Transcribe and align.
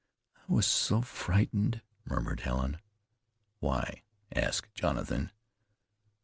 "I 0.49 0.51
was 0.53 0.65
so 0.65 1.03
frightened," 1.03 1.83
murmured 2.05 2.39
Helen. 2.39 2.79
"Why?" 3.59 4.01
asked 4.35 4.73
Jonathan. 4.73 5.29